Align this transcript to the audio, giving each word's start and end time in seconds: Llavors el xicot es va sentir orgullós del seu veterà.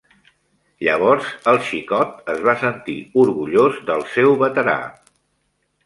Llavors 0.87 1.27
el 1.51 1.59
xicot 1.67 2.33
es 2.35 2.43
va 2.49 2.57
sentir 2.65 2.99
orgullós 3.27 3.79
del 3.91 4.05
seu 4.19 4.37
veterà. 4.45 4.81